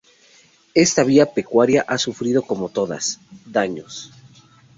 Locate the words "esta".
0.73-1.03